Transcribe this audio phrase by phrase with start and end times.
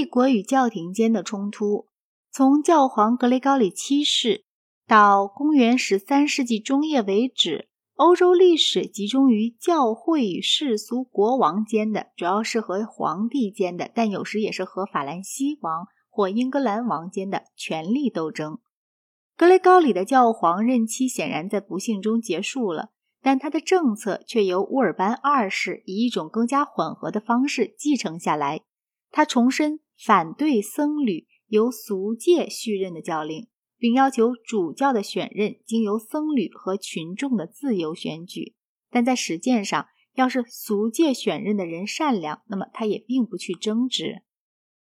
[0.00, 1.88] 帝国与教廷间的冲突。
[2.32, 4.46] 从教皇格雷高里七世
[4.86, 18.58] 到公元十三世纪中叶为止，欧洲历史集中于教会与世俗国王间的，主要是和皇帝间的，但有时也是和法兰西王或英格兰王间的权力斗争。
[19.36, 22.88] 格雷高里的教皇任期显然在不幸中结束了，
[23.20, 28.62] 但他的政策却由乌尔班二世以一种更加缓和的方式继承下来。
[29.12, 31.26] 他重申反对僧侣。
[31.52, 38.54] 由俗界续任的教令，并要求主教的选任经由僧侣和群众的自由选举。
[38.88, 44.22] 但在实践上，要是俗界选任的人善良，那么他也并不去争执。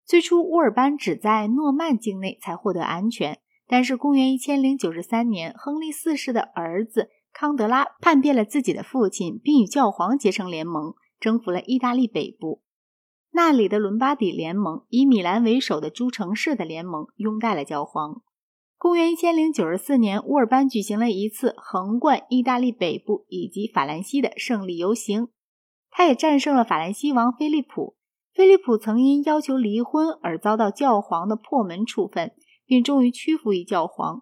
[0.05, 12.61] 最初，乌尔班只在诺曼境内才获得安全，但是公元一千零九十三年，亨利四世的儿子康德拉叛变了自己的父亲，并与教皇结成联盟，征服了意大利北部。
[13.35, 18.21] 那里的伦巴底联盟以米兰为首的诸城市的联盟拥戴了教皇。
[18.77, 25.29] 公元一千零九十四年，乌尔班举行了一次横贯意大利北部以及法兰西的胜利游行。
[25.89, 27.95] 他也战胜了法兰西王菲利普。
[28.35, 32.33] 菲利普曾因要求离婚而遭到教皇的破门处分，
[32.67, 34.21] 并终于屈服于教皇。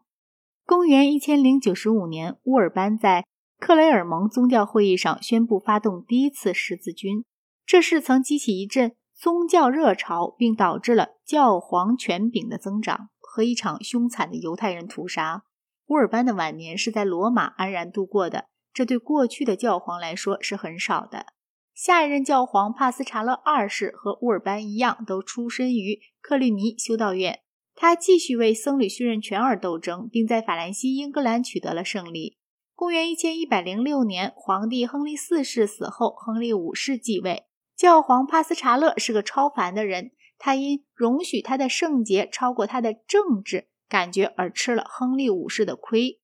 [0.65, 3.25] 公元一千零九十五年，乌尔班在
[3.59, 7.25] 克雷尔蒙宗教会议上宣布发动第一次十字军，
[7.65, 8.93] 这事曾激起一阵。
[9.21, 15.43] 宗教热潮，并导致了教皇权柄的增长和一场凶残的犹太人屠杀。
[15.89, 21.27] 乌尔班的晚年是在罗马安然度过的，这对过去的教皇来说是很少的。
[21.75, 27.41] 下一任教皇帕斯查勒二世和乌尔班一样，都出身于克利尼修道院。
[27.75, 32.39] 他继续为僧侣续任权而斗争，并在法兰西、英格兰取得了胜利。
[32.73, 37.43] 公元一千一百零六年，皇帝亨利四世死后，亨利五世继位。
[37.81, 46.19] 教皇帕斯查勒是个超凡的人，他因容许他的圣洁超过他的政治感觉而吃了亨利五世的亏。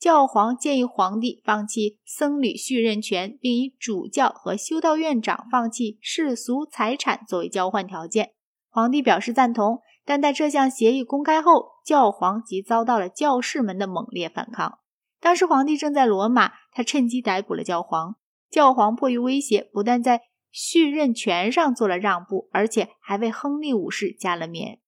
[0.00, 8.30] 教皇建议皇帝放弃僧侣续任权，并以主教和修道院长放弃世俗财产作为交换条件。
[8.70, 14.78] 皇帝表示赞同，但在这项协议公开后，教皇即遭到了教士们的猛烈反抗。
[15.20, 18.16] 当时皇帝正在罗马，他趁机逮捕了教皇。
[18.50, 24.80] 教皇迫于威胁，不但在续任权上做了让步，而且还为亨利五世加了冕。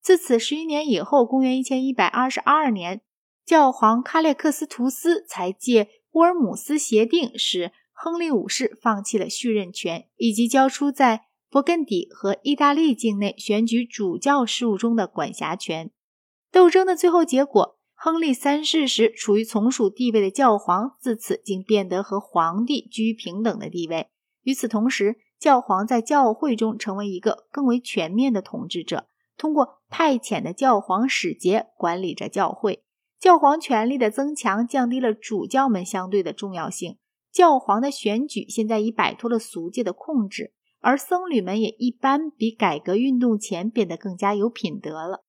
[0.00, 3.02] 自此十余年以后，公元一千一百二十二年，
[3.44, 15.92] 教皇卡列克斯图斯才借乌尔姆斯协定，使亨利五世放弃了续任权，以及交出在勃艮第和意大利境内选举主教事务中的管辖权。
[16.50, 24.08] 斗争的最后结果，亨利三世时处于从属地位的教皇，自此竟变得和皇帝居于平等的地位。
[24.42, 32.84] 与此同时，教皇在教会中成为一个更为全面的统治者，通过派遣的教皇使节管理着教会。
[33.18, 36.98] 教皇权力的增强降低了主教们相对的重要性。
[37.32, 45.24] 教皇的选举现在已摆脱了俗界的控制，而僧侣们也一般比改革运动前变得更加有品德了。